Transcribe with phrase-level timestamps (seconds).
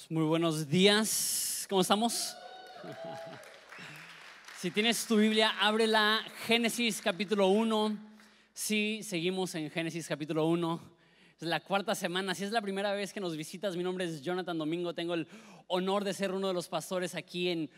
[0.00, 2.34] Pues muy buenos días, ¿cómo estamos?
[4.58, 7.98] Si tienes tu Biblia, ábrela, Génesis capítulo 1.
[8.54, 10.80] Sí, seguimos en Génesis capítulo 1.
[11.38, 12.34] Es la cuarta semana.
[12.34, 14.94] Si es la primera vez que nos visitas, mi nombre es Jonathan Domingo.
[14.94, 15.28] Tengo el
[15.66, 17.68] honor de ser uno de los pastores aquí en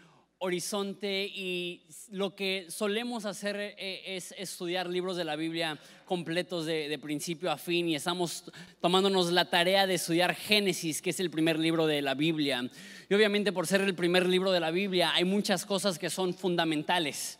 [0.44, 6.98] Horizonte y lo que solemos hacer eh, es estudiar libros de la Biblia completos de,
[7.00, 8.44] principio a fin y estamos
[8.80, 12.68] tomándonos la tarea de estudiar Génesis, que es el primer libro de la Biblia.
[13.08, 16.34] Y obviamente por ser el primer libro de la Biblia hay muchas cosas que son
[16.34, 17.38] fundamentales.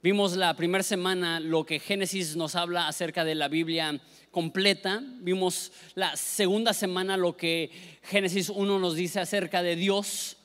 [0.00, 5.02] Vimos la primera semana lo que Génesis nos habla acerca de la Biblia completa.
[5.18, 10.35] Vimos la segunda semana lo que Génesis 1 nos dice acerca de Dios.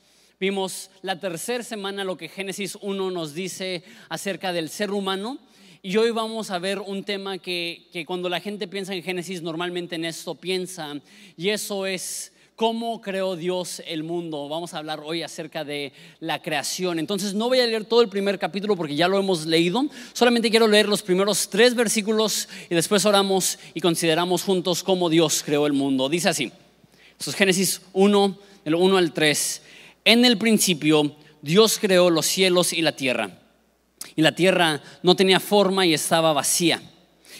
[0.42, 5.38] Vimos la tercera semana lo que Génesis 1 nos dice acerca del ser humano.
[5.82, 9.40] Y hoy vamos a ver un tema que, que cuando la gente piensa en Génesis,
[9.40, 10.96] normalmente en esto piensa,
[11.36, 14.48] y eso es cómo creó Dios el mundo.
[14.48, 16.98] Vamos a hablar hoy acerca de la creación.
[16.98, 19.86] Entonces no voy a leer todo el primer capítulo porque ya lo hemos leído.
[20.12, 25.44] Solamente quiero leer los primeros tres versículos y después oramos y consideramos juntos cómo Dios
[25.46, 26.08] creó el mundo.
[26.08, 26.50] Dice así.
[27.16, 29.62] Esto es Génesis 1, del 1 al 3.
[30.04, 33.38] En el principio Dios creó los cielos y la tierra.
[34.16, 36.82] Y la tierra no tenía forma y estaba vacía.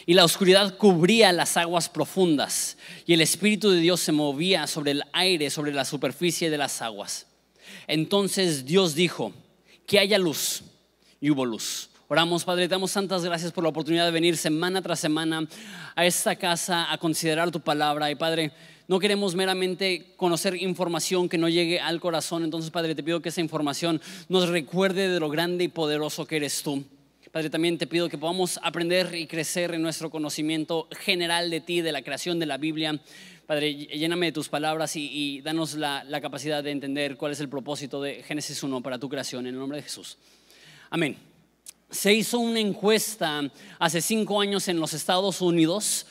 [0.06, 2.76] Y la oscuridad cubría las aguas profundas.
[3.06, 6.82] Y el Espíritu de Dios se movía sobre el aire, sobre la superficie de las
[6.82, 7.26] aguas.
[7.86, 9.32] Entonces Dios dijo,
[9.86, 10.62] que haya luz.
[11.20, 11.90] Y hubo luz.
[12.08, 15.46] Oramos, Padre, te damos santas gracias por la oportunidad de venir semana tras semana
[15.94, 18.10] a esta casa a considerar tu palabra.
[18.10, 18.52] Y Padre,
[18.88, 22.44] no queremos meramente conocer información que no llegue al corazón.
[22.44, 26.36] Entonces, Padre, te pido que esa información nos recuerde de lo grande y poderoso que
[26.36, 26.84] eres tú.
[27.32, 31.80] Padre, también te pido que podamos aprender y crecer en nuestro conocimiento general de ti,
[31.80, 33.00] de la creación de la Biblia.
[33.46, 37.48] Padre, lléname de tus palabras y, danos la, la, capacidad de entender cuál es el
[37.48, 40.18] propósito de Génesis 1 para tu creación, en el nombre de Jesús.
[40.90, 41.16] Amén.
[41.90, 46.04] Se hizo una encuesta hace cinco años en los Estados Unidos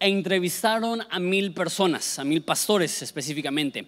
[0.00, 3.84] e entrevistaron a mil personas, a mil pastores específicamente,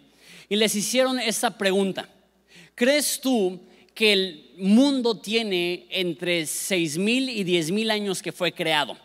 [0.49, 2.09] y les hicieron esta pregunta.
[2.75, 3.61] ¿Crees tú
[3.95, 8.97] que el mundo tiene entre seis mil y diez mil años que fue creado?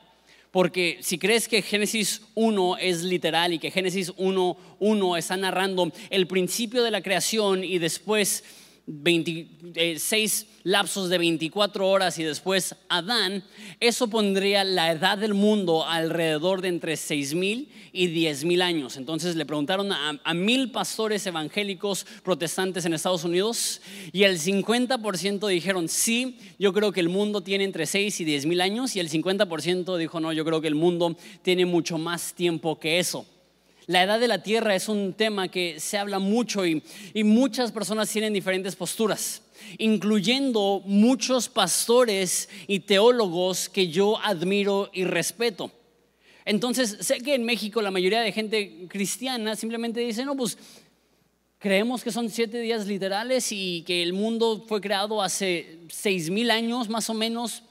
[0.51, 6.25] Porque si crees que Génesis 1 es literal y que Génesis 1.1 está narrando el
[6.25, 8.43] principio de la creación y después
[8.87, 13.43] 26 eh, lapsos de 24 horas y después Adán,
[13.81, 18.95] eso pondría la edad del mundo alrededor de entre 6 mil y 10 mil años.
[18.95, 23.81] Entonces le preguntaron a, mil pastores evangélicos protestantes en Estados Unidos
[24.13, 28.45] y el 50% dijeron sí, yo creo que el mundo tiene entre 6 y 10
[28.45, 32.33] mil años y el 50% dijo no, yo creo que el mundo tiene mucho más
[32.33, 33.25] tiempo que eso.
[33.87, 36.83] La edad de la tierra es un tema que se habla mucho y,
[37.23, 39.41] muchas personas tienen diferentes posturas,
[39.77, 45.71] incluyendo muchos pastores y teólogos que yo admiro y respeto.
[46.43, 50.57] Entonces, sé que en México la mayoría de gente cristiana simplemente dice, no, pues
[51.57, 56.51] creemos que son siete días literales y que el mundo fue creado hace seis mil
[56.51, 57.63] años más o menos,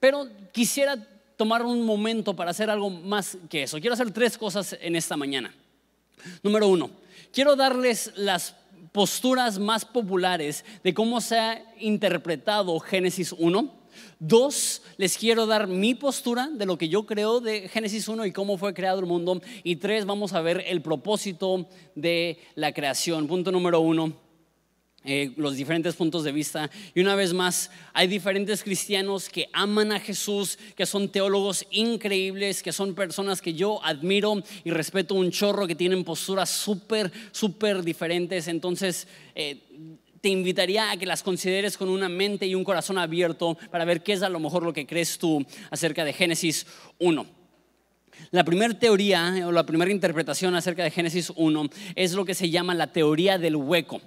[0.00, 0.96] pero quisiera
[1.36, 3.78] tomar un momento para hacer algo más que eso.
[3.78, 5.54] Quiero hacer tres cosas en esta mañana.
[6.42, 6.90] Número uno,
[7.32, 8.54] quiero darles las
[8.92, 13.80] posturas más populares de cómo se ha interpretado Génesis 1.
[14.18, 18.32] Dos, les quiero dar mi postura de lo que yo creo de Génesis 1 y
[18.32, 19.40] cómo fue creado el mundo.
[19.62, 23.26] Y tres, vamos a ver el propósito de la creación.
[23.26, 24.29] Punto número uno
[25.02, 26.70] eh, los diferentes puntos de vista.
[26.94, 32.62] Y una vez más, hay diferentes cristianos que aman a Jesús, que son teólogos increíbles,
[32.62, 37.82] que son personas que yo admiro y respeto un chorro, que tienen posturas súper, súper
[37.82, 38.46] diferentes.
[38.46, 39.62] Entonces, eh,
[40.20, 44.02] te invitaría a que las consideres con una mente y un corazón abierto para ver
[44.02, 46.66] qué es a lo mejor lo que crees tú acerca de Génesis
[46.98, 47.26] 1.
[48.32, 52.50] La primera teoría o la primera interpretación acerca de Génesis 1 es lo que se
[52.50, 54.02] llama la teoría del hueco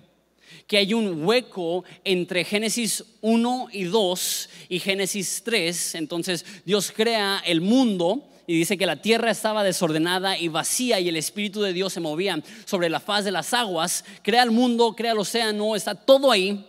[0.68, 5.96] que hay un hueco entre Génesis 1 y 2 y Génesis 3.
[5.96, 11.10] Entonces Dios crea el mundo y dice que la tierra estaba desordenada y vacía y
[11.10, 14.04] el Espíritu de Dios se movía sobre la faz de las aguas.
[14.22, 16.66] Crea el mundo, crea el océano, está todo ahí.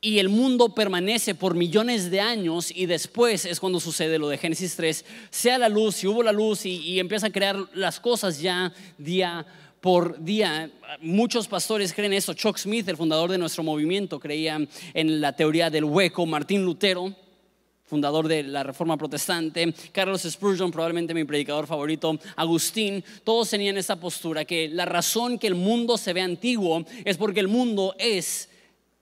[0.00, 4.38] Y el mundo permanece por millones de años y después es cuando sucede lo de
[4.38, 5.04] Génesis 3.
[5.30, 8.72] Sea la luz, y hubo la luz y, y empieza a crear las cosas ya
[8.96, 9.44] día
[9.80, 10.70] por día.
[11.00, 12.34] Muchos pastores creen eso.
[12.34, 14.58] Chuck Smith, el fundador de nuestro movimiento, creía
[14.94, 16.26] en la teoría del hueco.
[16.26, 17.14] Martín Lutero
[17.88, 23.96] fundador de la Reforma Protestante, Carlos Spurgeon, probablemente mi predicador favorito, Agustín, todos tenían esta
[23.96, 28.50] postura que la razón que el mundo se ve antiguo es porque el mundo es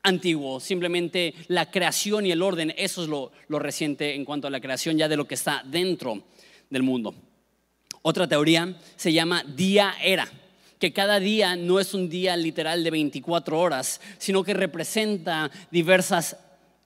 [0.05, 4.50] antiguo, simplemente la creación y el orden, eso es lo, lo reciente en cuanto a
[4.50, 6.23] la creación ya de lo que está dentro
[6.70, 7.12] del mundo.
[8.02, 10.31] Otra teoría se llama día-era
[10.87, 16.37] que cada día no es un día literal de 24 horas, sino que representa diversas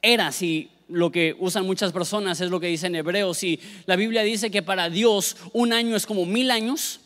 [0.00, 3.44] eras y lo que usan muchas personas es lo que dice en Hebreos.
[3.44, 7.00] Y la Biblia dice que para Dios un año es como mil años.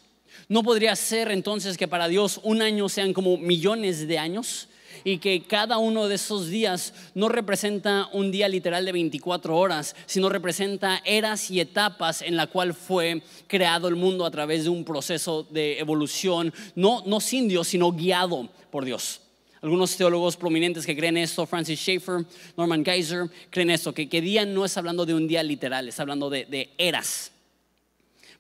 [0.49, 4.69] ¿No podría ser entonces que para Dios un año sean como millones de años?
[5.03, 9.97] Y que cada uno de esos días no representa un día literal de 24 horas,
[10.07, 14.71] sino representa eras y etapas en la cual fue creado el mundo a través de
[14.71, 19.21] un proceso de evolución, no, no sin Dios, sino guiado por Dios.
[19.63, 24.45] Algunos teólogos prominentes que creen esto, Francis Schaeffer, Norman Geiser, creen esto, que, que día
[24.45, 27.33] no es hablando de un día literal, es hablando de, de eras.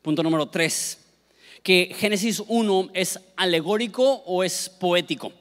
[0.03, 0.99] Punto número tres,
[1.62, 5.33] que Génesis 1 es alegórico o es poético,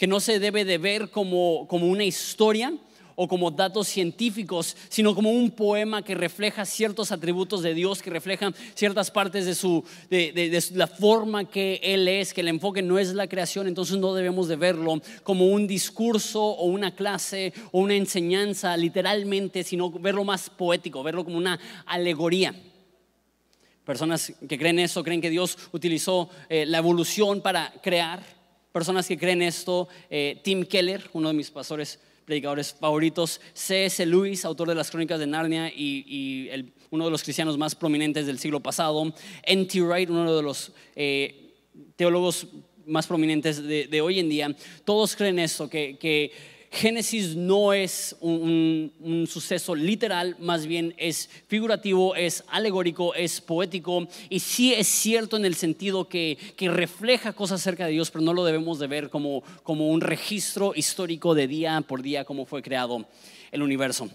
[0.00, 2.72] que no se debe de ver como, como una historia,
[3.16, 8.08] o como datos científicos, sino como un poema que refleja ciertos atributos de Dios, que
[8.08, 12.98] reflejan ciertas partes de, su, de, la forma que Él es, que el enfoque no
[12.98, 17.80] es la creación, entonces no debemos de verlo como un discurso o una clase o
[17.80, 22.54] una enseñanza literalmente, sino verlo más poético, verlo como una alegoría.
[23.84, 28.39] Personas que creen eso, creen que Dios utilizó eh, la evolución para crear.
[28.72, 34.06] Personas que creen esto, eh, Tim Keller, uno de mis pastores predicadores favoritos, C.S.
[34.06, 36.48] Lewis, autor de las Crónicas de Narnia y,
[36.90, 39.12] uno de los cristianos más prominentes del siglo pasado,
[39.42, 39.80] N.T.
[39.82, 41.54] Wright, uno de los eh,
[41.96, 42.46] teólogos
[42.86, 46.32] más prominentes de, hoy en día, todos creen esto, que, que
[46.72, 54.38] Génesis no es un, suceso literal, más bien es figurativo, es alegórico, es poético y
[54.38, 58.44] sí es cierto en el sentido que, refleja cosas acerca de Dios, pero no lo
[58.44, 63.04] debemos de ver como, como un registro histórico de día por día como fue creado
[63.50, 64.08] el universo.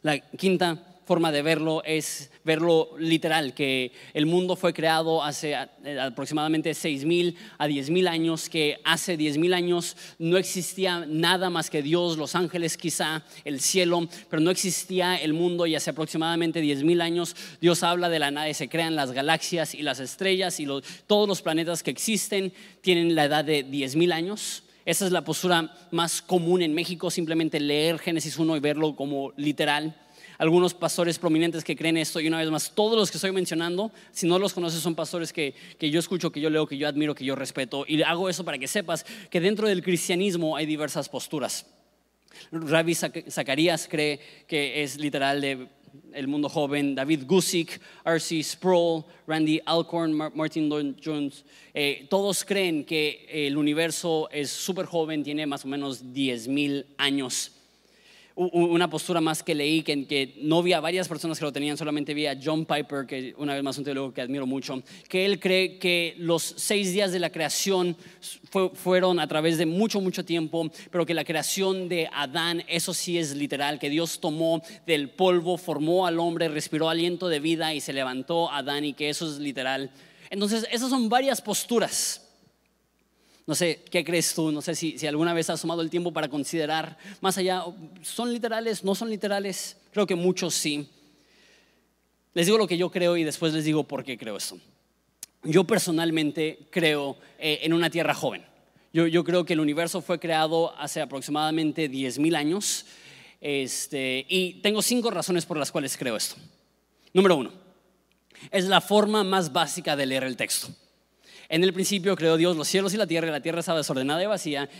[0.00, 5.98] La quinta forma de verlo es verlo literal, que el mundo fue creado hace eh,
[6.00, 12.16] aproximadamente 6.000 a 10.000 años, que hace 10.000 años no existía nada más que Dios,
[12.16, 17.36] los ángeles quizá, el cielo, pero no existía el mundo y hace aproximadamente 10.000 años
[17.60, 20.66] Dios habla de la nada y se crean las galaxias y las estrellas y
[21.06, 24.62] todos los planetas que existen tienen la edad de 10.000 años.
[24.86, 29.32] Esa es la postura más común en México, simplemente leer Génesis 1 y verlo como
[29.36, 29.94] literal
[30.40, 33.92] algunos pastores prominentes que creen esto y una vez más, todos los que estoy mencionando,
[34.10, 36.88] si no los conoces, son pastores que, que yo escucho, que yo leo, que yo
[36.88, 37.84] admiro, que yo respeto.
[37.86, 41.66] Y hago eso para que sepas que dentro del cristianismo hay diversas posturas.
[42.52, 45.68] Rabbi Zacarías cree que es literal de
[46.14, 48.42] el mundo joven, David Gusick, R.C.
[48.42, 51.44] Sproul, Randy Alcorn, Martin Lloyd Jones,
[51.74, 57.59] eh, todos creen que el universo es súper joven, tiene más o menos 10.000 años
[58.40, 62.14] una postura más que leí, que, no vi a varias personas que lo tenían, solamente
[62.14, 65.38] vi a John Piper, que una vez más un teólogo que admiro mucho, que él
[65.38, 67.96] cree que los seis días de la creación
[68.72, 73.18] fueron a través de mucho, mucho tiempo, pero que la creación de Adán, eso sí
[73.18, 77.80] es literal, que Dios tomó del polvo, formó al hombre, respiró aliento de vida y
[77.80, 79.90] se levantó Adán y que eso es literal.
[80.30, 82.29] Entonces, esas son varias posturas
[83.50, 84.52] no sé, ¿qué crees tú?
[84.52, 87.64] No sé si, si alguna vez has tomado el tiempo para considerar más allá,
[88.00, 88.84] ¿son literales?
[88.84, 89.76] ¿No son literales?
[89.90, 90.88] Creo que muchos sí.
[92.32, 94.56] Les digo lo que yo creo y después les digo por qué creo esto.
[95.42, 98.44] Yo personalmente creo eh, en una tierra joven.
[98.92, 102.86] Yo, yo, creo que el universo fue creado hace aproximadamente 10.000 años
[103.40, 106.36] este, y tengo cinco razones por las cuales creo esto.
[107.12, 107.50] Número uno,
[108.52, 110.68] es la forma más básica de leer el texto.
[111.50, 114.22] En el principio creó Dios los cielos y la tierra, y la tierra estaba desordenada
[114.22, 114.70] y vacía,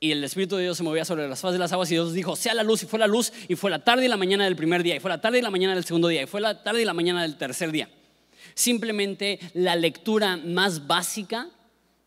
[0.00, 2.12] y el Espíritu de Dios se movía sobre las fases de las aguas, y Dios
[2.12, 4.42] dijo, sea la luz, y fue la luz, y fue la tarde y la mañana
[4.42, 6.40] del primer día, y fue la tarde y la mañana del segundo día, y fue
[6.40, 7.88] la tarde y la mañana del tercer día.
[8.54, 11.48] Simplemente la lectura más básica,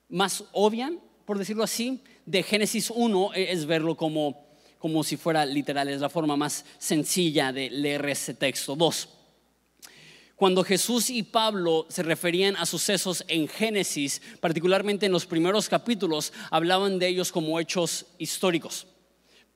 [0.09, 0.91] más obvia,
[1.23, 4.49] por decirlo así, de Génesis 1 es verlo como,
[4.79, 8.75] como si fuera literal, es la forma más sencilla de leer ese texto.
[8.75, 9.07] Dos,
[10.39, 16.31] cuando Jesús y Pablo se referían a sucesos en Génesis, particularmente en los primeros capítulos,
[16.49, 18.87] hablaban de ellos como hechos históricos.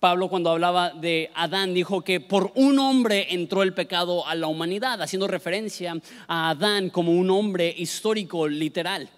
[0.01, 4.47] Pablo cuando hablaba de Adán dijo que por un hombre entró el pecado a la
[4.47, 5.95] humanidad, haciendo referencia
[6.27, 9.09] a Adán como un hombre histórico, literal.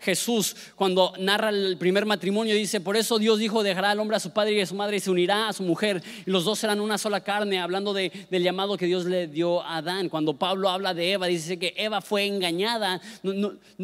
[0.00, 4.20] Jesús, cuando narra el primer matrimonio, dice, por eso Dios dijo, dejará al hombre a
[4.20, 6.58] su padre y a su madre y se unirá a su mujer, y los dos
[6.58, 10.08] serán una sola carne, hablando del llamado que Dios le dio a Adán.
[10.08, 13.00] Cuando Pablo habla de Eva, dice que Eva fue engañada.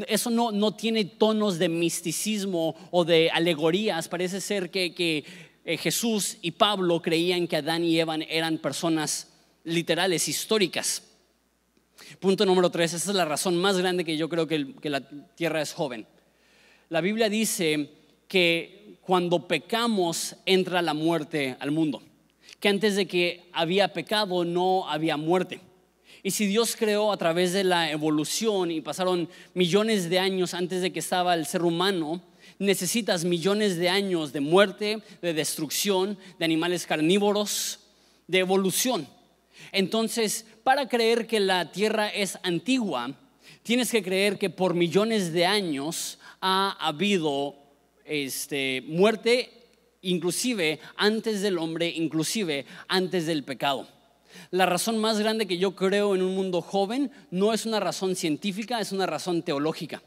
[0.07, 4.09] eso no, no, tiene tonos de misticismo o de alegorías.
[4.09, 5.25] Parece ser que, que
[5.67, 9.29] eh, Jesús y Pablo creían que Adán y Eva eran personas
[9.65, 11.03] literales, históricas.
[12.21, 15.01] Punto número tres, esa es la razón más grande que yo creo que, la
[15.35, 16.07] tierra es joven.
[16.89, 17.91] La Biblia dice
[18.29, 22.03] que cuando pecamos entra la muerte al mundo,
[22.61, 25.61] que antes de que había pecado no había muerte.
[26.23, 30.83] Y si Dios creó a través de la evolución y pasaron millones de años antes
[30.83, 32.21] de que estaba el ser humano,
[32.59, 37.81] necesitas millones de años de muerte, de destrucción, de animales carnívoros,
[38.27, 39.07] de evolución.
[39.73, 43.15] Entonces, para creer que la Tierra es antigua,
[43.63, 47.57] tienes que creer que por millones de años ha habido
[48.05, 49.51] este, muerte,
[50.03, 53.89] inclusive antes del hombre, inclusive antes del pecado.
[54.51, 58.15] La razón más grande que yo creo en un mundo joven no es una razón
[58.17, 60.03] científica, es una razón teológica.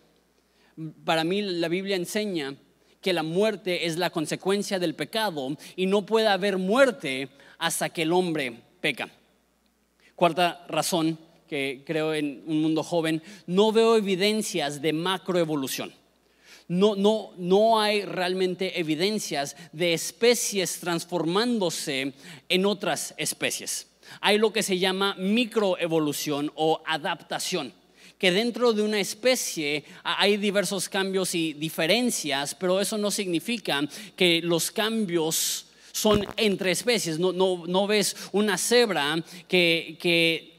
[1.04, 2.56] Para mí la Biblia enseña
[3.02, 8.04] que la muerte es la consecuencia del pecado y no puede haber muerte hasta que
[8.04, 9.10] el hombre peca.
[10.20, 15.94] Cuarta razón que creo en un mundo joven, no veo evidencias de macroevolución.
[16.68, 22.12] No, no, no hay realmente evidencias de especies transformándose
[22.50, 23.88] en otras especies.
[24.20, 27.72] Hay lo que se llama microevolución o adaptación
[28.18, 33.80] que dentro de una especie hay diversos cambios y diferencias, pero eso no significa
[34.18, 35.69] que los cambios
[36.00, 37.20] son entre especies.
[37.20, 40.50] No, no, no ves una cebra que, que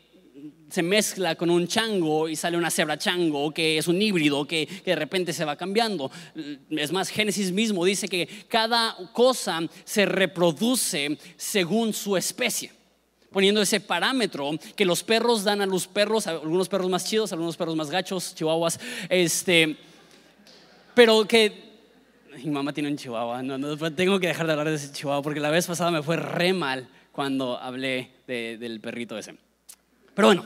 [0.71, 4.67] se mezcla con un chango y sale una cebra chango, que es un híbrido que,
[4.67, 6.11] que, de repente se va cambiando.
[6.71, 12.73] Es más, Génesis mismo dice que cada cosa se reproduce según su especie.
[13.33, 17.57] Poniendo ese parámetro que los perros dan a los perros, algunos perros más chidos, algunos
[17.57, 19.77] perros más gachos, chihuahuas, este,
[20.95, 21.70] pero que
[22.37, 23.43] mi mamá tiene un chihuahua.
[23.43, 26.17] No, tengo que dejar de hablar de ese chihuahua porque la vez pasada me fue
[26.17, 29.35] re mal cuando hablé del perrito ese.
[30.15, 30.45] Pero bueno,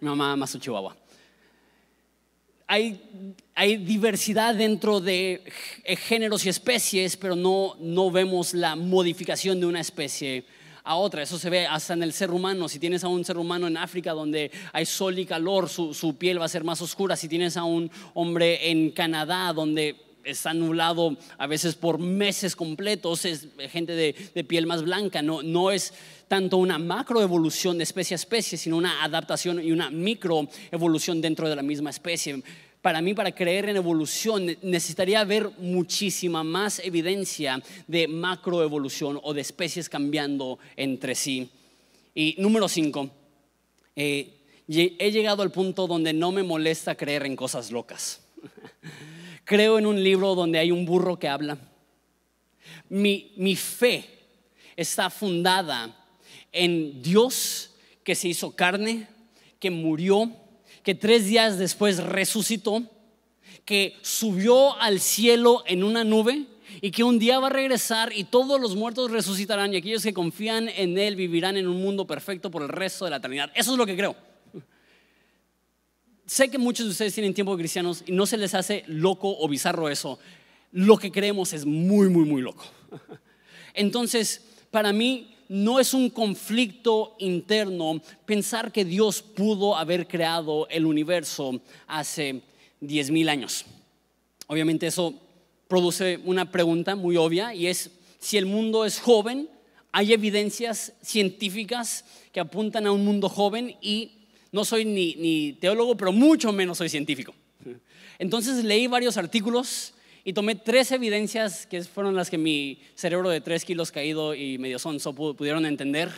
[0.00, 0.96] mi mamá ama su chihuahua.
[2.68, 3.00] Hay,
[3.54, 5.44] hay, diversidad dentro de
[5.84, 10.44] géneros y especies, pero no, no vemos la modificación de una especie
[10.82, 11.22] a otra.
[11.22, 12.68] Eso se ve hasta en el ser humano.
[12.68, 16.16] Si tienes a un ser humano en África donde hay sol y calor, su, su
[16.16, 17.14] piel va a ser más oscura.
[17.14, 23.24] Si tienes a un hombre en Canadá donde está nublado a veces por meses completos,
[23.24, 25.94] es gente de, piel más blanca, no, no es
[26.28, 31.56] tanto una macroevolución de especie a especie, sino una adaptación y una microevolución dentro de
[31.56, 32.42] la misma especie.
[32.82, 39.40] Para mí, para creer en evolución, necesitaría haber muchísima más evidencia de macroevolución o de
[39.40, 41.50] especies cambiando entre sí.
[42.14, 43.10] Y número cinco,
[43.94, 44.32] eh,
[44.68, 48.25] he llegado al punto donde no me molesta creer en cosas locas.
[49.46, 51.56] Creo en un libro donde hay un burro que habla.
[52.88, 54.04] Mi, mi fe
[54.74, 55.96] está fundada
[56.50, 57.70] en Dios
[58.02, 59.06] que se hizo carne,
[59.60, 60.32] que murió,
[60.82, 62.82] que tres días después resucitó,
[63.64, 66.46] que subió al cielo en una nube
[66.80, 70.12] y que un día va a regresar y todos los muertos resucitarán y aquellos que
[70.12, 73.52] confían en Él vivirán en un mundo perfecto por el resto de la eternidad.
[73.54, 74.25] Eso es lo que creo
[76.26, 79.48] sé que muchos de ustedes tienen tiempo cristianos y no se les hace loco o
[79.48, 80.18] bizarro eso.
[80.72, 82.64] Lo que creemos es muy, muy, muy loco.
[83.74, 90.84] Entonces, para mí no es un conflicto interno pensar que Dios pudo haber creado el
[90.86, 92.42] universo hace
[92.80, 93.64] 10 mil años.
[94.48, 95.14] Obviamente eso
[95.68, 99.48] produce una pregunta muy obvia y es si el mundo es joven,
[99.92, 104.15] hay evidencias científicas que apuntan a un mundo joven y
[104.52, 107.34] no soy ni, teólogo, pero mucho menos soy científico.
[108.18, 109.92] Entonces leí varios artículos
[110.24, 114.58] y tomé tres evidencias que fueron las que mi cerebro de tres kilos caído y
[114.58, 116.10] medio sonso pudieron entender.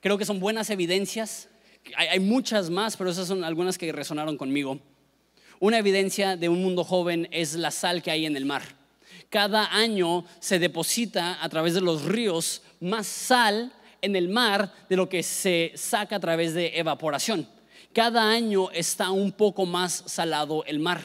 [0.00, 1.48] Creo que son buenas evidencias.
[1.96, 4.80] Hay, muchas más, pero esas son algunas que resonaron conmigo.
[5.60, 8.62] Una evidencia de un mundo joven es la sal que hay en el mar.
[9.30, 14.96] Cada año se deposita a través de los ríos más sal en el mar de
[14.96, 17.48] lo que se saca a través de evaporación
[17.96, 21.00] cada año está un poco más salado el mar.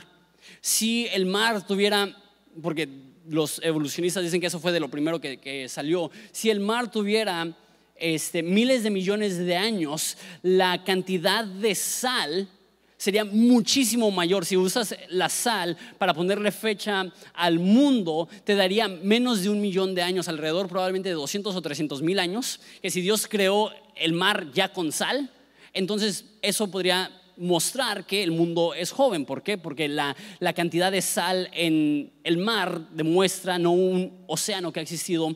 [0.60, 2.14] Si el mar tuviera,
[2.62, 2.90] porque
[3.30, 7.56] los evolucionistas dicen que eso fue de lo primero que, salió, si el mar tuviera
[7.96, 12.50] este, miles de millones de años, la cantidad de sal
[12.98, 14.46] sería muchísimo mayor.
[14.46, 19.96] Si usas la sal para ponerle fecha al mundo, te daría menos de un millón
[19.96, 24.12] de años, alrededor probablemente de 200 o 300 mil años, que si Dios creó el
[24.12, 25.30] mar ya con sal,
[25.74, 29.26] entonces eso podría mostrar que el mundo es joven.
[29.26, 29.58] ¿Por qué?
[29.58, 30.16] Porque la,
[30.56, 35.36] cantidad de sal en el mar demuestra no un océano que ha existido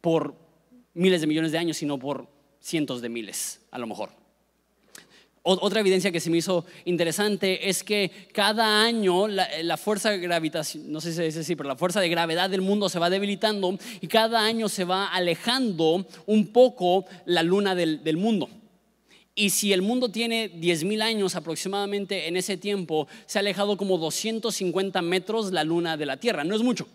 [0.00, 0.34] por
[0.94, 2.28] miles de millones de años, sino por
[2.60, 4.10] cientos de miles, a lo mejor.
[5.46, 11.44] Otra evidencia que se me hizo interesante es que cada año la, fuerza no sé
[11.44, 16.46] si de gravedad del mundo se va debilitando y cada año se va alejando un
[16.46, 18.48] poco la luna del mundo.
[19.34, 23.98] Y si el mundo tiene 10.000 años aproximadamente en ese tiempo, se ha alejado como
[23.98, 26.44] 250 metros la luna de la Tierra.
[26.44, 26.86] No es mucho.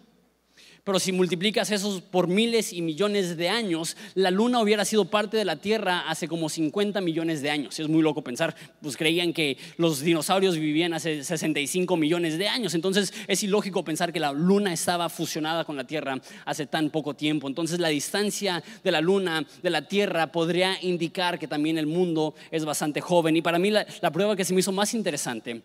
[0.84, 5.38] Pero si multiplicas esos por miles y millones de años, la luna hubiera sido parte
[5.38, 7.80] de la Tierra hace como 50 millones de años.
[7.80, 12.74] Es muy loco pensar, pues creían que los dinosaurios vivían hace 65 millones de años.
[12.74, 17.14] Entonces es ilógico pensar que la luna estaba fusionada con la Tierra hace tan poco
[17.14, 17.48] tiempo.
[17.48, 22.36] Entonces la distancia de la luna de la Tierra podría indicar que también el mundo
[22.52, 23.36] es bastante joven.
[23.36, 25.62] Y para mí la, la prueba que se me hizo más interesante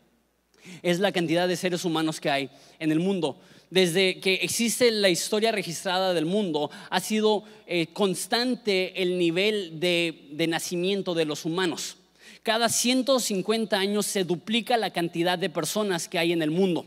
[0.83, 3.39] es la cantidad de seres humanos que hay en el mundo
[3.75, 10.29] desde que existe la historia registrada del mundo, ha sido eh, constante el nivel de,
[10.31, 11.97] de nacimiento de los humanos.
[12.45, 16.87] Cada 150 años se duplica la cantidad de personas que hay en el mundo.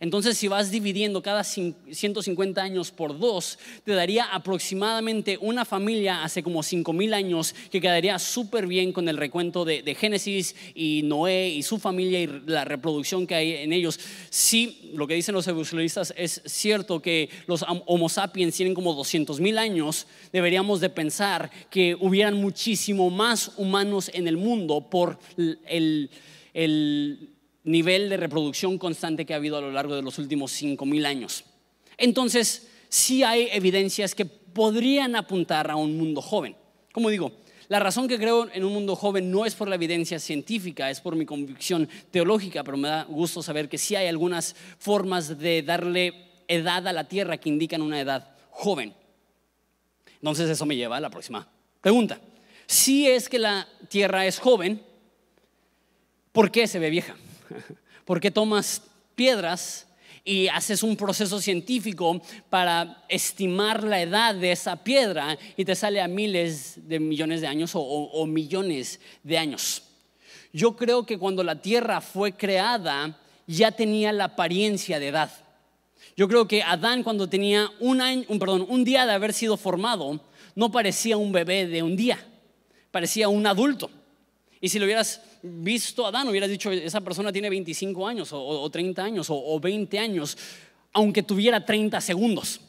[0.00, 6.42] Entonces, si vas dividiendo cada 150 años por dos, te daría aproximadamente una familia hace
[6.42, 11.62] como 5000 años que quedaría súper bien con el recuento de, Génesis y Noé y
[11.62, 14.00] su familia y la reproducción que hay en ellos.
[14.30, 19.40] Sí, lo que dicen los evolucionistas es cierto que los Homo sapiens tienen como 200
[19.40, 25.18] mil años, deberíamos de pensar que hubieran muchísimo más humanos en el mundo por
[25.66, 26.10] el,
[26.54, 27.31] el
[27.64, 31.44] nivel de reproducción constante que ha habido a lo largo de los últimos 5.000 años.
[31.96, 36.56] Entonces, sí hay evidencias que podrían apuntar a un mundo joven.
[36.92, 37.32] Como digo,
[37.68, 41.00] la razón que creo en un mundo joven no es por la evidencia científica, es
[41.00, 45.62] por mi convicción teológica, pero me da gusto saber que sí hay algunas formas de
[45.62, 46.12] darle
[46.48, 48.92] edad a la tierra que indican una edad joven.
[50.16, 51.48] Entonces eso me lleva a la próxima
[51.80, 52.20] pregunta.
[52.66, 54.82] Si es que la tierra es joven,
[56.32, 57.16] ¿por qué se ve vieja?
[58.04, 58.82] Porque tomas
[59.14, 59.86] piedras
[60.24, 66.00] y haces un proceso científico para estimar la edad de esa piedra y te sale
[66.00, 69.82] a miles de millones de años o, millones de años.
[70.52, 75.30] Yo creo que cuando la Tierra fue creada ya tenía la apariencia de edad.
[76.16, 80.20] Yo creo que Adán cuando tenía un día de haber sido formado
[80.54, 82.24] no parecía un bebé de un día,
[82.90, 83.90] parecía un adulto.
[84.64, 88.70] Y si lo hubieras visto a Adán, hubieras dicho, esa persona tiene 25 años o,
[88.70, 90.38] 30 años o, 20 años,
[90.92, 92.60] aunque tuviera 30 segundos.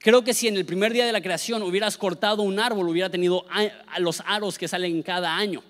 [0.00, 3.08] Creo que si en el primer día de la creación hubieras cortado un árbol, hubiera
[3.08, 3.46] tenido
[3.98, 5.62] los aros que salen cada año.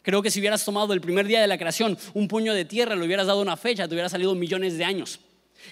[0.00, 2.96] Creo que si hubieras tomado el primer día de la creación un puño de tierra,
[2.96, 5.20] le hubieras dado una fecha, te hubiera salido millones de años.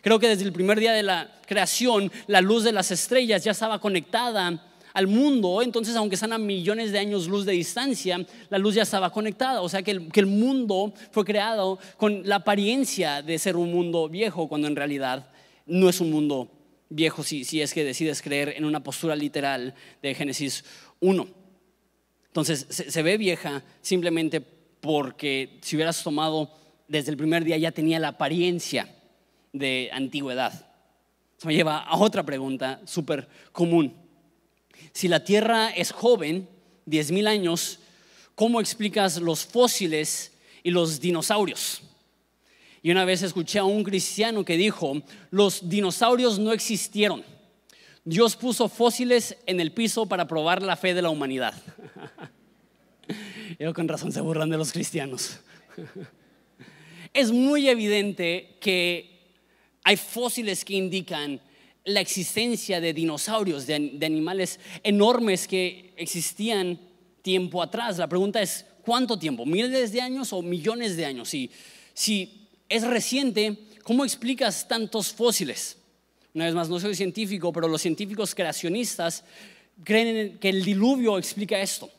[0.02, 3.52] Creo que desde el primer día de la creación, la luz de las estrellas ya
[3.52, 8.58] estaba conectada al mundo, entonces aunque están a millones de años luz de distancia, la
[8.58, 9.62] luz ya estaba conectada.
[9.62, 14.48] O sea que el, mundo fue creado con la apariencia de ser un mundo viejo,
[14.48, 15.30] cuando en realidad
[15.66, 16.50] no es un mundo
[16.88, 20.64] viejo si, es que decides creer en una postura literal de Génesis
[21.00, 21.26] 1.
[22.26, 26.50] Entonces se, se ve vieja simplemente porque si hubieras tomado
[26.88, 28.88] desde el primer día ya tenía la apariencia
[29.52, 30.52] de antigüedad.
[31.38, 34.01] Eso me lleva a otra pregunta súper común.
[34.92, 36.48] Si la Tierra es joven,
[36.86, 37.78] 10.000 años,
[38.34, 41.82] ¿cómo explicas los fósiles y los dinosaurios?
[42.82, 47.24] Y una vez escuché a un cristiano que dijo, los dinosaurios no existieron.
[48.04, 51.54] Dios puso fósiles en el piso para probar la fe de la humanidad.
[53.58, 55.38] Yo con razón se burlan de los cristianos.
[57.14, 59.20] Es muy evidente que
[59.84, 61.42] hay fósiles que indican
[61.84, 66.78] la existencia de dinosaurios, de, animales enormes que existían
[67.22, 67.98] tiempo atrás.
[67.98, 69.44] La pregunta es, ¿cuánto tiempo?
[69.46, 71.28] ¿Miles de años o millones de años?
[71.28, 71.50] Si,
[71.94, 75.78] si es reciente, ¿cómo explicas tantos fósiles?
[76.34, 79.24] Una vez más, no soy científico, pero los científicos creacionistas
[79.84, 81.90] creen que el diluvio explica esto.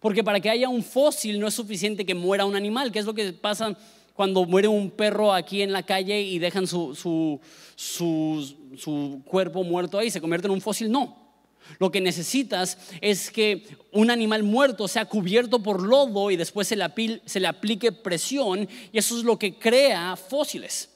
[0.00, 3.04] Porque para que haya un fósil no es suficiente que muera un animal, que es
[3.04, 3.76] lo que pasa
[4.14, 9.98] cuando muere un perro aquí en la calle y dejan su, su, su, cuerpo muerto
[9.98, 10.90] ahí, se convierte en un fósil.
[10.90, 11.30] No.
[11.78, 16.76] Lo que necesitas es que un animal muerto sea cubierto por lodo y después se
[16.76, 20.88] le, aplique presión y eso es lo que crea fósiles.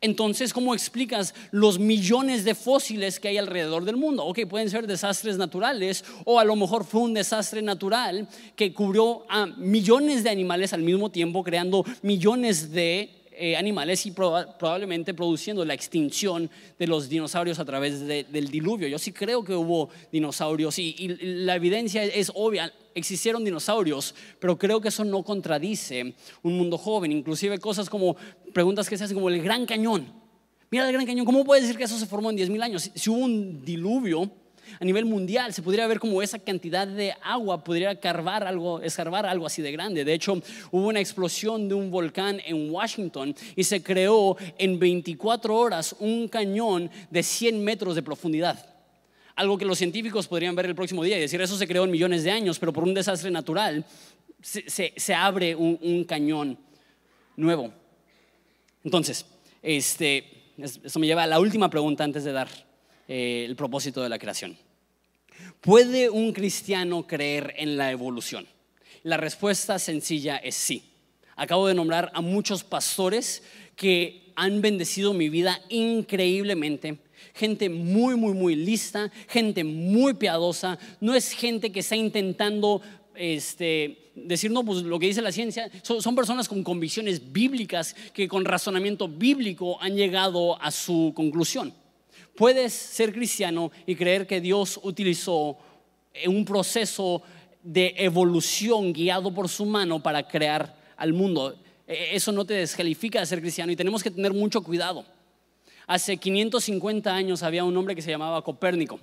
[0.00, 4.24] Entonces, ¿cómo explicas los millones de fósiles que hay alrededor del mundo?
[4.24, 9.24] Ok, pueden ser desastres naturales o a lo mejor fue un desastre natural que cubrió
[9.28, 15.64] a millones de animales al mismo tiempo, creando millones de eh, animales y probablemente produciendo
[15.64, 18.86] la extinción de los dinosaurios a través del diluvio.
[18.88, 22.72] Yo sí creo que hubo dinosaurios y, la evidencia es obvia.
[22.94, 27.10] Existieron dinosaurios, pero creo que eso no contradice un mundo joven.
[27.12, 28.16] Inclusive cosas como
[28.52, 30.12] preguntas que se hacen como el Gran Cañón.
[30.70, 32.90] Mira el Gran Cañón, ¿cómo puede decir que eso se formó en 10.000 años?
[32.94, 34.30] Si hubo un diluvio,
[34.80, 35.52] a nivel mundial.
[35.52, 39.72] Se podría ver como esa cantidad de agua podría carvar algo, escarbar algo así de
[39.72, 40.04] grande.
[40.04, 45.56] De hecho, hubo una explosión de un volcán en Washington y se creó en 24
[45.56, 48.74] horas un cañón de 100 metros de profundidad.
[49.36, 51.90] Algo que los científicos podrían ver el próximo día y decir, eso se creó en
[51.90, 53.84] millones de años, pero por un desastre natural
[54.40, 56.58] se, abre un, cañón
[57.36, 57.72] nuevo.
[58.84, 59.26] Entonces,
[59.62, 62.48] este, eso me lleva a la última pregunta antes de dar
[63.08, 64.56] eh, el propósito de la creación.
[65.60, 68.46] ¿Puede un cristiano creer en la evolución?
[69.02, 70.84] La respuesta sencilla es sí.
[71.36, 73.42] Acabo de nombrar a muchos pastores
[73.76, 76.98] que han bendecido mi vida increíblemente.
[77.34, 80.78] Gente muy, muy, muy lista, gente muy piadosa.
[81.00, 82.80] No es gente que está intentando
[83.14, 85.70] este, decir, no, pues lo que dice la ciencia.
[85.82, 91.74] Son, son personas con convicciones bíblicas que con razonamiento bíblico han llegado a su conclusión.
[92.36, 95.56] Puedes ser cristiano y creer que Dios utilizó
[96.26, 97.22] un proceso
[97.62, 101.56] de evolución guiado por su mano para crear al mundo.
[101.86, 105.04] E, eso no te descalifica de ser cristiano y tenemos que tener mucho cuidado.
[105.86, 109.00] Hace 550 años había un hombre que se llamaba Copérnico.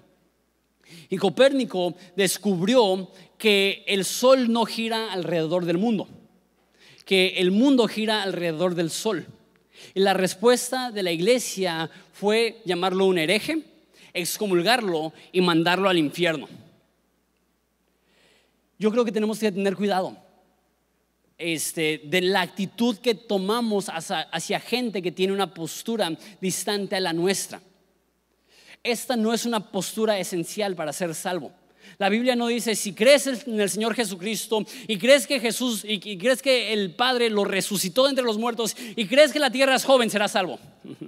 [1.10, 6.08] Y Copérnico descubrió que el sol no gira alrededor del mundo,
[7.06, 9.26] que el mundo gira alrededor del sol.
[9.94, 13.64] Y la respuesta de la iglesia fue llamarlo un hereje,
[14.14, 16.48] excomulgarlo y mandarlo al infierno.
[18.78, 20.18] Yo creo que tenemos que tener cuidado
[21.38, 27.00] este, de la actitud que tomamos hacia, hacia gente que tiene una postura distante a
[27.00, 27.62] la nuestra.
[28.84, 31.52] Esta no es una postura esencial para ser salvo.
[31.98, 36.18] La Biblia no dice, si crees en el Señor Jesucristo y crees que Jesús y,
[36.18, 39.86] crees que el Padre lo resucitó entre los muertos y crees que la tierra es
[39.86, 40.60] joven, serás salvo.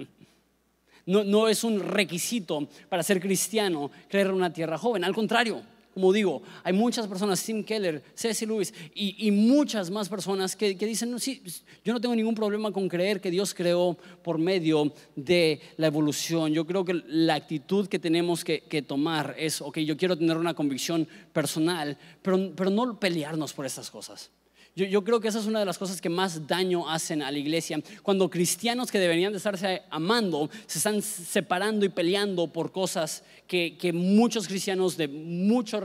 [1.06, 5.04] No, no es un requisito para ser cristiano creer en una tierra joven.
[5.04, 5.62] Al contrario,
[5.94, 11.10] como digo, hay muchas personas, Tim Keller, Cecil Lewis y, muchas más personas que, dicen,
[11.10, 11.40] no, sí,
[11.84, 16.52] yo no tengo ningún problema con creer que Dios creó por medio de la evolución.
[16.52, 20.54] Yo creo que la actitud que tenemos que, tomar es, ok, yo quiero tener una
[20.54, 24.30] convicción personal, pero, pero no pelearnos por estas cosas.
[24.76, 27.38] Yo, creo que esa es una de las cosas que más daño hacen a la
[27.38, 27.80] iglesia.
[28.02, 33.92] Cuando cristianos que deberían de estarse amando se están separando y peleando por cosas que,
[33.94, 35.80] muchos cristianos de mucha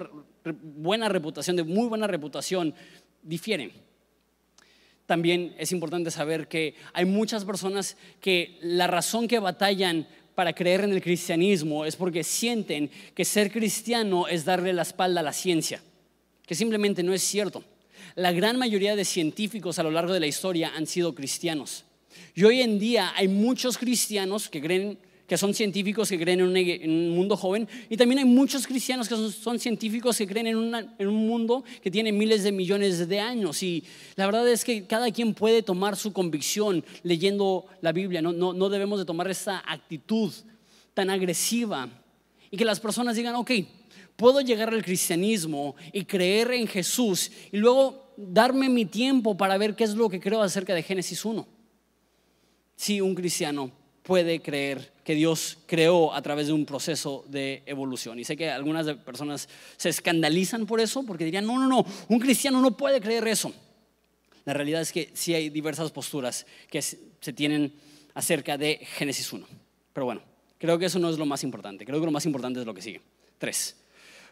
[0.64, 2.74] buena reputación, de muy buena reputación,
[3.22, 3.72] difieren.
[5.06, 10.82] También es importante saber que hay muchas personas que la razón que batallan para creer
[10.82, 15.34] en el cristianismo es porque sienten que ser cristiano es darle la espalda a la
[15.34, 15.80] ciencia,
[16.48, 17.64] que simplemente no es cierto
[18.16, 21.86] la gran mayoría de científicos a lo largo de la historia han sido cristianos.
[22.36, 26.92] Y hoy en día hay muchos cristianos que creen que son científicos que creen en
[26.92, 30.58] un, mundo joven y también hay muchos cristianos que son, científicos que creen en,
[31.08, 33.84] un mundo que tiene miles de millones de años y
[34.16, 38.70] la verdad es que cada quien puede tomar su convicción leyendo la Biblia, no, no
[38.70, 40.34] debemos de tomar esta actitud
[40.96, 41.88] tan agresiva
[42.50, 43.52] y que las personas digan, ok,
[44.20, 49.78] puedo llegar al cristianismo y creer en Jesús y luego darme mi tiempo para ver
[49.78, 51.48] qué es lo que creo acerca de Génesis 1.
[52.76, 53.72] Si un cristiano
[54.04, 58.20] puede creer que Dios creó a través de un proceso de evolución.
[58.20, 62.20] Y sé que algunas personas se escandalizan por eso, porque dirían, no, no, no, un
[62.20, 63.54] cristiano no puede creer eso.
[64.44, 67.74] La realidad es que sí hay diversas posturas que se tienen
[68.16, 69.48] acerca de Génesis 1.
[69.94, 70.22] Pero bueno,
[70.58, 71.86] creo que eso no es lo más importante.
[71.86, 73.02] Creo que lo más importante es lo que sigue.
[73.38, 73.78] Tres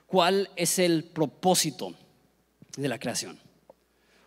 [0.08, 1.93] cuál es el propósito
[2.76, 3.38] de la creación.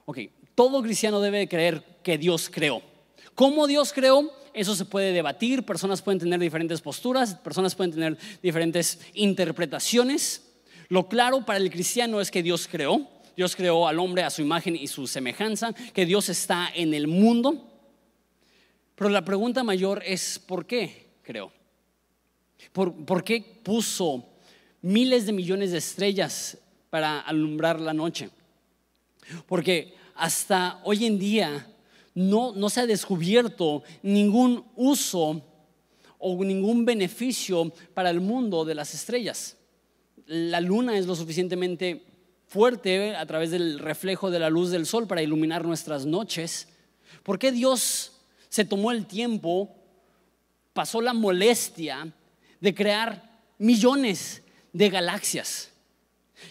[0.05, 0.19] Ok,
[0.55, 2.83] todo cristiano debe creer que Dios creó.
[3.35, 4.31] ¿Cómo Dios creó?
[4.53, 10.43] Eso se puede debatir, personas pueden tener diferentes posturas, personas pueden tener diferentes interpretaciones.
[10.89, 13.09] Lo claro para el cristiano es que Dios creó.
[13.37, 17.07] Dios creó al hombre a su imagen y su semejanza, que Dios está en el
[17.07, 17.67] mundo.
[18.97, 21.53] Pero la pregunta mayor es, ¿por qué creó?
[22.73, 24.30] ¿Por, por qué puso
[24.83, 26.59] miles de millones de estrellas
[26.91, 28.31] para alumbrar la noche.
[29.47, 31.67] Porque hasta hoy en día
[32.15, 35.43] no, no se ha descubierto ningún uso
[36.19, 39.57] o ningún beneficio para el mundo de las estrellas.
[40.27, 42.05] La luna es lo suficientemente
[42.47, 46.69] fuerte a través del reflejo de la luz del sol para iluminar nuestras noches.
[47.23, 48.13] ¿Por qué Dios
[48.51, 49.75] se tomó el tiempo,
[50.73, 52.13] pasó la molestia
[52.61, 55.71] de crear millones de galaxias?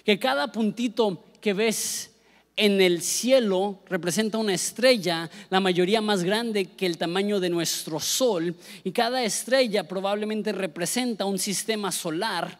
[0.04, 2.12] Que cada puntito que ves
[2.56, 8.00] en el cielo representa una estrella, la mayoría más grande que el tamaño de nuestro
[8.00, 12.60] sol, y cada estrella probablemente representa un sistema solar,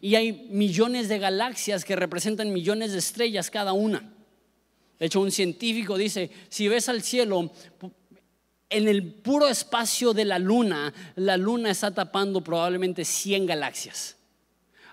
[0.00, 4.14] y hay millones de galaxias que representan millones de estrellas cada una.
[4.98, 7.50] De hecho, un científico dice, si ves al cielo,
[8.70, 14.17] en el puro espacio de la luna, la luna está tapando probablemente 100 galaxias.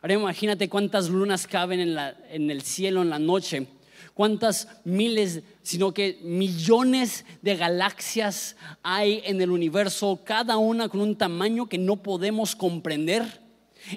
[0.05, 1.97] Ahora imagínate cuántas lunas caben en,
[2.29, 3.65] en el cielo en la noche
[4.13, 11.15] cuántas miles, sino que millones de galaxias hay en el universo, cada una con un
[11.15, 13.41] tamaño que no podemos comprender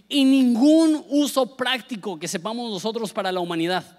[0.08, 3.98] y ningún uso práctico que sepamos nosotros para la humanidad,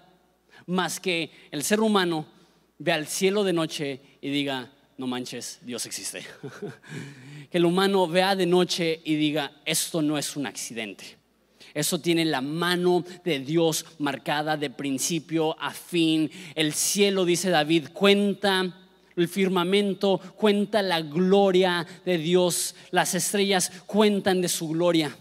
[0.66, 2.26] más que el ser humano
[2.80, 6.26] ve al cielo de noche y diga, no manches, Dios existe.
[7.52, 11.19] que el humano vea de noche y diga, esto no es un accidente.
[11.74, 16.30] Eso tiene la mano de Dios marcada de principio a fin.
[16.54, 18.76] El cielo, dice David, cuenta
[19.16, 22.74] el firmamento, cuenta la gloria de Dios.
[22.90, 25.16] Las estrellas cuentan de su gloria.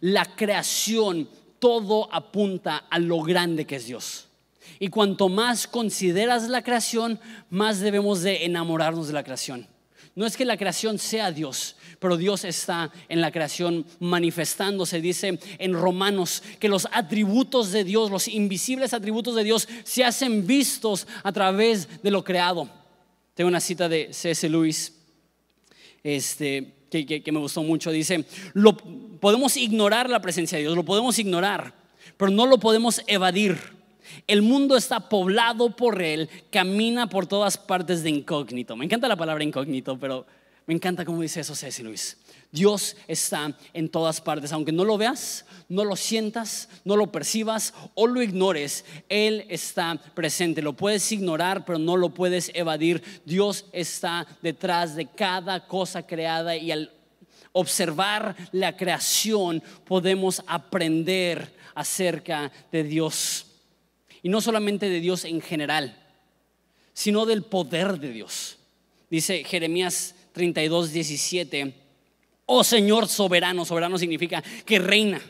[0.00, 4.28] La creación, todo apunta a lo grande que es Dios.
[4.78, 7.18] Y cuanto más consideras la creación,
[7.50, 9.66] más debemos de enamorarnos de la creación.
[10.14, 15.00] No es que la creación sea Dios, pero Dios está en la creación manifestándose.
[15.00, 20.46] Dice en Romanos que los atributos de Dios, los invisibles atributos de Dios, se hacen
[20.46, 22.68] vistos a través de lo creado.
[23.34, 24.48] Tengo una cita de C.S.
[24.48, 24.94] Lewis
[26.02, 27.90] este, que, que me gustó mucho.
[27.90, 31.74] Dice, lo, podemos ignorar la presencia de Dios, lo podemos ignorar,
[32.16, 33.58] pero no lo podemos evadir.
[34.26, 38.76] El mundo está poblado por Él, camina por todas partes de incógnito.
[38.76, 40.26] Me encanta la palabra incógnito, pero
[40.68, 42.18] me encanta cómo dice eso Ceci Luis.
[42.52, 47.72] Dios está en todas partes, aunque no lo veas, no lo sientas, no lo percibas
[47.94, 50.60] o lo ignores, Él está presente.
[50.60, 53.02] Lo puedes ignorar, pero no lo puedes evadir.
[53.24, 56.92] Dios está detrás de cada cosa creada y al
[57.52, 63.46] observar la creación podemos aprender acerca de Dios.
[64.22, 65.98] Y no solamente de Dios en general,
[66.92, 68.58] sino del poder de Dios.
[69.08, 71.74] Dice Jeremías 32, 17.
[72.46, 75.20] Oh Señor soberano, soberano significa que reina.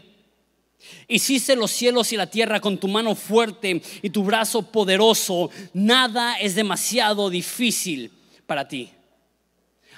[1.09, 5.49] Hiciste los cielos y la tierra con tu mano fuerte y tu brazo poderoso.
[5.73, 8.13] Nada es demasiado difícil
[8.47, 8.91] para ti.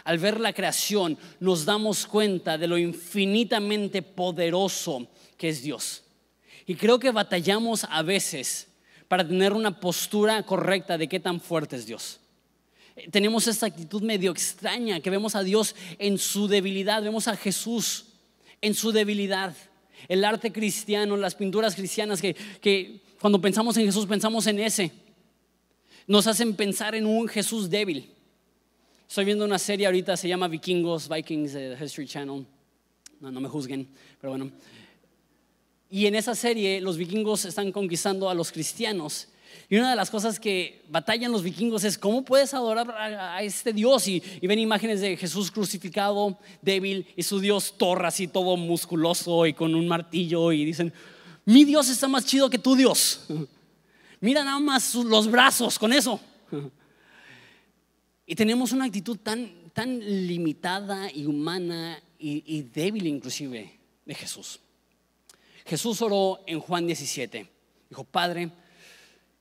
[0.04, 6.04] Al ver la creación nos damos cuenta de lo infinitamente poderoso que es Dios.
[6.66, 8.68] Y creo que batallamos a veces
[9.08, 12.20] para tener una postura correcta de qué tan fuerte es Dios
[13.10, 18.06] tenemos esta actitud medio extraña, que vemos a Dios en su debilidad, vemos a Jesús
[18.60, 19.56] en su debilidad.
[20.08, 24.92] El arte cristiano, las pinturas cristianas, que, cuando pensamos en Jesús pensamos en ese,
[26.06, 28.10] nos hacen pensar en un Jesús débil.
[29.08, 32.46] Estoy viendo una serie ahorita, se llama Vikingos, Vikings, de History Channel.
[33.20, 33.88] No, no me juzguen,
[34.20, 34.50] pero bueno.
[35.90, 39.28] Y en esa serie los vikingos están conquistando a los cristianos
[39.68, 43.72] y una de las cosas que batallan los vikingos es cómo puedes adorar a, este
[43.72, 49.46] Dios y, ven imágenes de Jesús crucificado, débil, y su Dios torra así todo musculoso
[49.46, 50.92] y con un martillo y dicen,
[51.44, 53.26] mi Dios está más chido que tu Dios.
[54.20, 56.20] Mira nada más los brazos con eso.
[58.26, 64.60] Y tenemos una actitud tan, tan limitada y humana y, y débil inclusive de Jesús.
[65.66, 67.50] Jesús oró en Juan 17.
[67.88, 68.50] Dijo, Padre,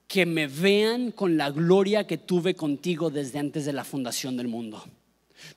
[0.09, 4.47] que me vean con la gloria que tuve contigo desde antes de la fundación del
[4.47, 4.83] mundo.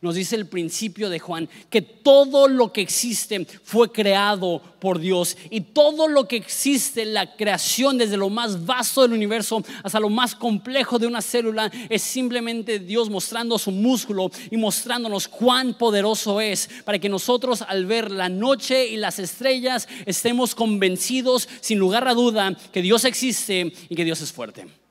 [0.01, 5.37] Nos dice el principio de Juan que todo lo que existe fue creado por Dios
[5.51, 10.09] y todo lo que existe, la creación desde lo más vasto del universo hasta lo
[10.09, 16.41] más complejo de una célula, es simplemente Dios mostrando su músculo y mostrándonos cuán poderoso
[16.41, 22.09] es para que nosotros al ver la noche y las estrellas estemos convencidos sin lugar
[22.09, 24.82] a duda que Dios existe y que Dios es fuerte.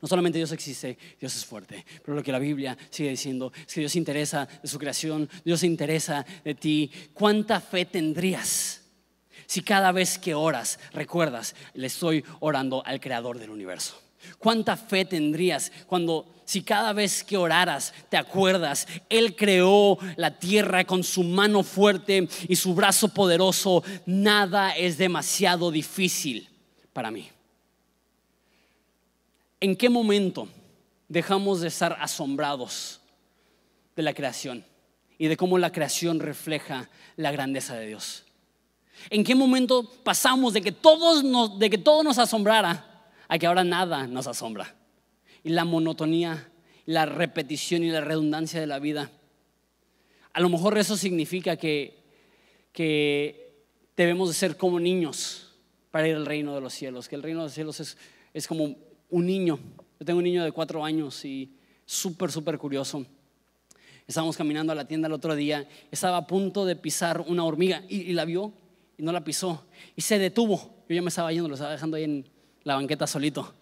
[0.00, 1.84] No solamente Dios existe, Dios es fuerte.
[2.04, 5.28] Pero lo que la Biblia sigue diciendo es que Dios se interesa de su creación,
[5.44, 6.90] Dios se interesa de ti.
[7.14, 8.82] ¿Cuánta fe tendrías
[9.46, 14.00] si cada vez que oras recuerdas, le estoy orando al creador del universo?
[14.38, 20.84] ¿Cuánta fe tendrías cuando si cada vez que oraras te acuerdas, Él creó la tierra
[20.84, 23.82] con su mano fuerte y su brazo poderoso?
[24.04, 26.48] Nada es demasiado difícil
[26.92, 27.30] para mí.
[29.60, 30.48] ¿En qué momento
[31.08, 33.00] dejamos de estar asombrados
[33.94, 34.64] de la creación
[35.18, 38.24] y de cómo la creación refleja la grandeza de Dios?
[39.10, 43.46] ¿En qué momento pasamos de que, todos nos, de que todo nos asombrara a que
[43.46, 44.74] ahora nada nos asombra?
[45.44, 46.50] Y la monotonía,
[46.86, 49.10] la repetición y la redundancia de la vida.
[50.32, 51.98] A lo mejor eso significa que,
[52.72, 55.52] que debemos de ser como niños
[55.90, 57.98] para ir al reino de los cielos, que el reino de los cielos es,
[58.32, 58.76] es como
[59.10, 59.58] un niño.
[59.98, 61.52] Yo tengo un niño de cuatro años y
[61.84, 63.04] súper, súper curioso.
[64.06, 67.82] Estábamos caminando a la tienda el otro día, estaba a punto de pisar una hormiga
[67.88, 68.52] y la vio
[69.00, 69.64] y no la pisó.
[69.96, 70.84] Y se detuvo.
[70.88, 72.28] Yo ya me estaba yendo, lo estaba dejando ahí en
[72.64, 73.54] la banqueta solito.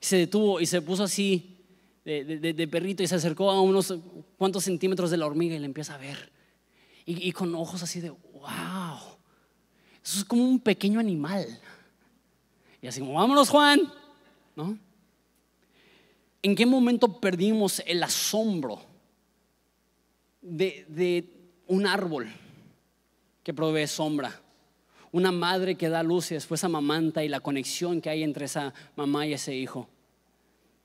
[0.00, 1.56] Y se detuvo y se puso así
[2.04, 3.94] de, perrito y se acercó a unos
[4.38, 6.30] cuantos centímetros de la hormiga y le empieza a ver.
[7.04, 8.98] Y, y con ojos así de, wow,
[10.04, 11.46] eso es como un pequeño animal.
[12.80, 13.80] Y así como, vámonos Juan,
[14.56, 14.78] ¿no?
[16.42, 18.80] ¿En qué momento perdimos el asombro
[20.40, 21.28] de,
[21.68, 22.28] un árbol
[23.42, 24.38] que provee sombra?
[25.12, 28.72] una madre que da luz y después amamanta y la conexión que hay entre esa
[28.96, 29.86] mamá y ese hijo.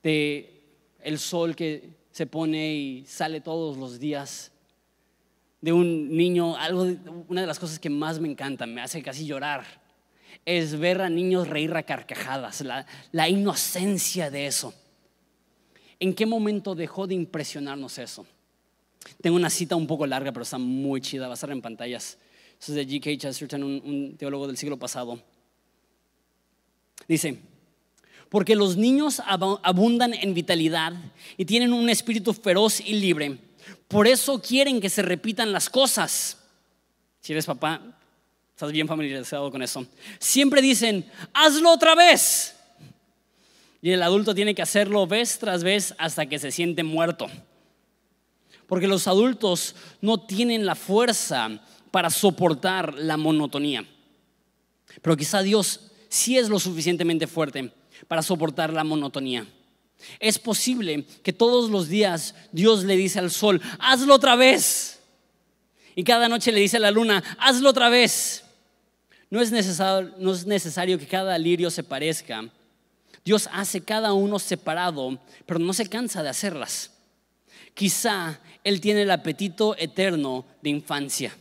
[0.04, 0.58] De
[1.02, 4.52] el sol que se pone y sale todos los días.
[5.62, 6.86] De un niño, algo,
[7.30, 9.64] una de las cosas que más me encanta, me hace casi llorar,
[10.48, 12.64] es ver a niños reír a carcajadas,
[13.12, 14.74] la, inocencia de eso.
[16.00, 18.26] ¿En qué momento dejó de impresionarnos eso?
[19.22, 22.18] Tengo una cita un poco larga, pero está muy chida, va a estar en pantallas.
[22.62, 23.18] Eso es de G.K.
[23.18, 25.22] Chesterton, un, teólogo del siglo pasado.
[27.10, 27.40] Dice,
[28.30, 30.94] porque los niños abundan en vitalidad
[31.36, 33.38] y tienen un espíritu feroz y libre.
[33.90, 36.38] Por eso quieren que se repitan las cosas.
[37.20, 37.97] Si eres papá,
[38.58, 39.86] estás bien familiarizado con eso.
[40.18, 42.56] Siempre dicen, hazlo otra vez.
[43.84, 47.28] Y el adulto tiene que hacerlo vez tras vez hasta que se siente muerto.
[48.66, 53.86] Porque los adultos no tienen la fuerza para soportar la monotonía.
[55.04, 57.72] Pero quizá Dios sí es lo suficientemente fuerte
[58.08, 59.46] para soportar la monotonía.
[60.20, 65.00] Es posible que todos los días Dios le dice al sol, hazlo otra vez.
[65.94, 68.46] Y cada noche le dice a la luna, hazlo otra vez.
[69.30, 72.50] No es, necesario, no es necesario que cada lirio se parezca.
[73.26, 76.92] Dios hace cada uno separado, pero no se cansa de hacerlas.
[77.74, 81.36] Quizá Él tiene el apetito eterno de infancia.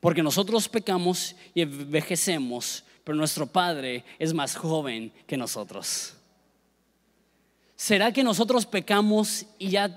[0.00, 6.14] Porque nosotros pecamos y envejecemos, pero nuestro Padre es más joven que nosotros.
[7.76, 9.96] ¿Será que nosotros pecamos y ya,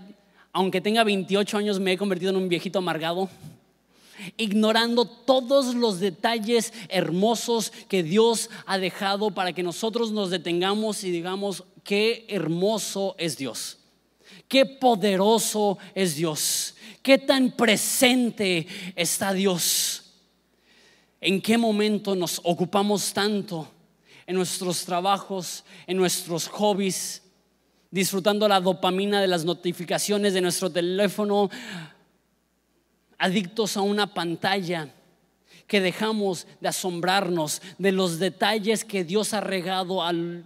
[0.52, 3.30] aunque tenga 28 años, me he convertido en un viejito amargado?
[4.38, 11.12] Ignorando todos los detalles hermosos que Dios ha dejado para que nosotros nos detengamos y
[11.12, 13.78] digamos, qué hermoso es Dios,
[14.48, 20.00] qué poderoso es Dios, qué tan presente está Dios.
[21.26, 23.70] ¿En qué momento nos ocupamos tanto
[24.28, 27.22] en nuestros trabajos, en nuestros hobbies,
[27.92, 31.50] disfrutando la dopamina de las notificaciones de nuestro teléfono,
[33.24, 34.90] adictos a una pantalla?
[35.68, 40.44] que dejamos de asombrarnos de los detalles que Dios ha regado al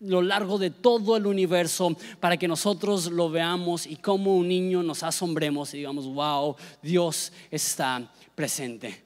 [0.00, 4.82] lo largo de todo el universo para que nosotros lo veamos y como un niño
[4.82, 9.04] nos asombremos y digamos, wow, Dios está presente.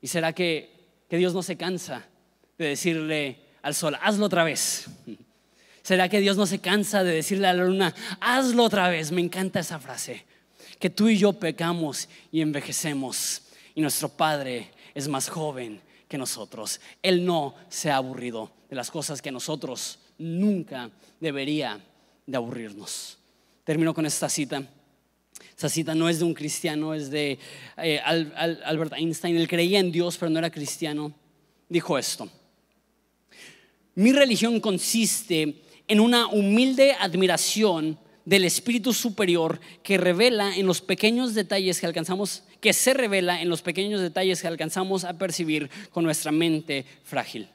[0.00, 2.06] ¿Y será que, que Dios no se cansa
[2.56, 4.86] de decirle al sol, hazlo otra vez?
[5.82, 9.12] ¿Será que Dios no se cansa de decirle a la luna, hazlo otra vez?
[9.12, 10.24] Me encanta esa frase.
[10.78, 13.42] Que tú y yo pecamos y envejecemos
[13.74, 16.80] y nuestro Padre es más joven que nosotros.
[17.02, 21.80] Él no se ha aburrido de las cosas que nosotros nunca debería
[22.26, 23.18] de aburrirnos.
[23.64, 24.62] Termino con esta cita.
[25.50, 27.38] Esta cita no es de un cristiano, es de
[27.76, 29.36] eh, Albert Einstein.
[29.36, 31.12] Él creía en Dios, pero no era cristiano.
[31.68, 32.28] Dijo esto.
[33.94, 37.98] Mi religión consiste en una humilde admiración
[38.28, 43.48] del espíritu superior que revela en los pequeños detalles que alcanzamos, que se revela en
[43.48, 47.48] los pequeños detalles que alcanzamos a percibir con nuestra mente frágil.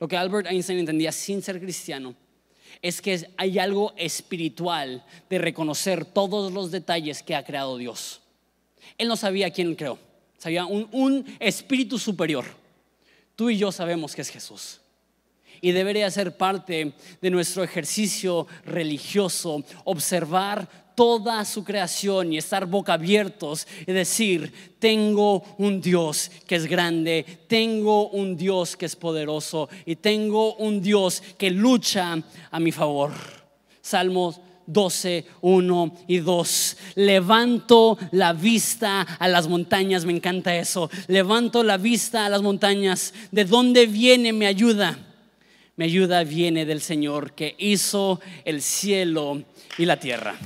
[0.00, 2.16] Lo que Albert Einstein entendía sin ser cristiano
[2.82, 8.20] es que hay algo espiritual de reconocer todos los detalles que ha creado Dios.
[8.98, 9.96] Él no sabía quién creó,
[10.42, 12.44] había un, un espíritu superior.
[13.36, 14.80] Tú y yo sabemos que es Jesús.
[15.64, 16.92] Y debería ser parte
[17.22, 25.42] de nuestro ejercicio religioso, observar toda su creación y estar boca abiertos y decir, tengo
[25.56, 31.22] un Dios que es grande, tengo un Dios que es poderoso y tengo un Dios
[31.38, 33.12] que lucha a mi favor.
[33.80, 36.76] Salmos 12, 1 y 2.
[36.96, 40.90] Levanto la vista a las montañas, me encanta eso.
[41.06, 43.14] Levanto la vista a las montañas.
[43.30, 44.98] ¿De dónde viene mi ayuda?
[45.76, 49.42] Mi ayuda viene del Señor que hizo el cielo
[49.76, 50.36] y la tierra.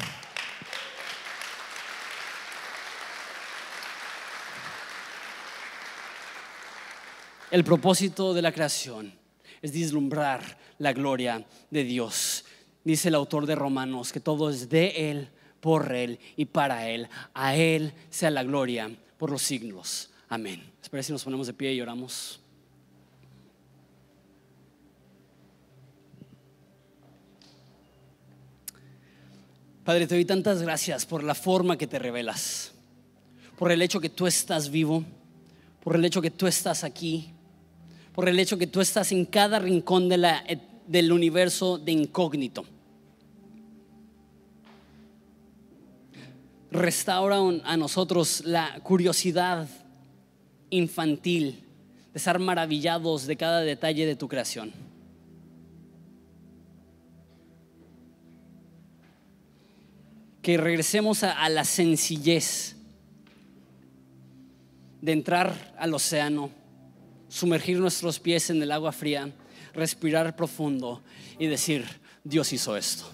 [7.51, 9.13] El propósito de la creación
[9.61, 12.45] es vislumbrar la gloria de Dios.
[12.85, 15.29] Dice el autor de Romanos que todo es de Él,
[15.61, 17.09] por Él y para Él.
[17.35, 20.11] A Él sea la gloria por los siglos.
[20.29, 20.63] Amén.
[20.83, 22.41] Espera si nos ponemos de pie y oramos.
[29.89, 32.73] Padre, te doy tantas gracias por la forma que te revelas,
[33.57, 35.03] por el hecho que tú estás vivo,
[35.83, 37.31] por el hecho que tú estás aquí,
[38.15, 40.45] por el hecho que tú estás en cada rincón la,
[40.87, 42.67] del universo de incógnito.
[46.71, 49.67] Restaura a nosotros la curiosidad
[50.69, 51.65] infantil
[52.13, 54.88] de estar maravillados de cada detalle de tu creación.
[60.43, 62.77] Que regresemos a, la sencillez
[65.01, 66.51] de entrar al océano
[67.29, 69.33] sumergir nuestros pies en el agua fría,
[69.75, 71.03] respirar profundo
[71.39, 71.85] y decir,
[72.25, 73.05] Dios hizo esto.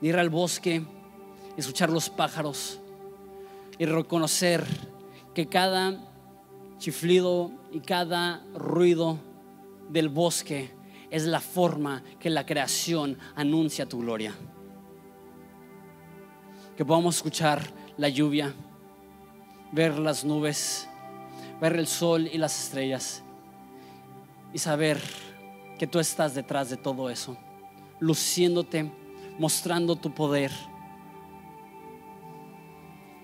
[0.00, 0.82] Ir al bosque,
[1.56, 2.80] escuchar los pájaros
[3.78, 4.64] y reconocer
[5.34, 6.10] que cada
[6.78, 9.18] chiflido y cada ruido
[9.90, 10.70] del bosque
[11.10, 14.34] es la forma que la creación anuncia tu gloria.
[16.76, 17.62] Que podamos escuchar
[17.96, 18.54] la lluvia,
[19.72, 20.88] ver las nubes,
[21.60, 23.22] ver el sol y las estrellas
[24.52, 25.00] y saber
[25.78, 27.36] que tú estás detrás de todo eso,
[27.98, 28.90] luciéndote,
[29.38, 30.52] mostrando tu poder,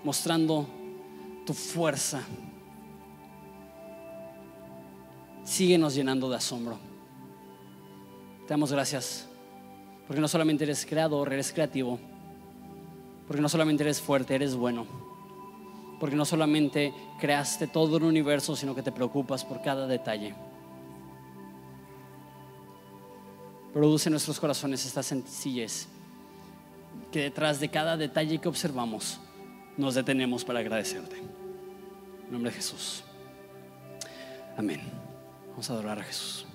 [0.04, 0.66] mostrando
[1.44, 2.22] tu fuerza.
[5.44, 6.85] Síguenos llenando de asombro.
[8.46, 9.26] Te damos gracias,
[10.06, 11.98] porque no solamente eres creador, eres creativo,
[13.26, 15.06] porque no solamente eres fuerte, eres bueno
[15.98, 20.34] porque no solamente creaste todo el universo, sino que te preocupas por cada detalle.
[23.72, 25.86] Produce en nuestros corazones esta sencillez,
[27.10, 29.20] que detrás de cada detalle que observamos,
[29.76, 31.16] nos detenemos para agradecerte.
[31.18, 33.04] En nombre de Jesús.
[34.56, 34.80] Amén.
[35.50, 36.46] Vamos a adorar a Jesús.